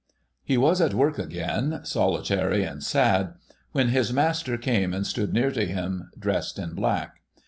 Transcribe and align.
'He 0.51 0.57
was 0.57 0.81
at 0.81 0.95
work 0.95 1.19
again, 1.19 1.81
solitary 1.83 2.63
and 2.63 2.83
sad, 2.83 3.35
when 3.71 3.89
his 3.89 4.11
Master 4.11 4.57
came 4.57 4.95
and 4.95 5.05
stood 5.05 5.31
near 5.31 5.51
to 5.51 5.63
him 5.67 6.09
dressed 6.17 6.57
in 6.57 6.73
black. 6.73 7.21